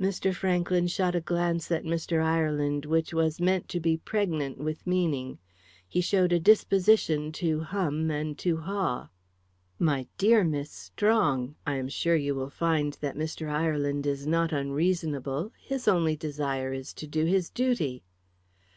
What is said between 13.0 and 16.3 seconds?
Mr. Ireland is not unreasonable. His only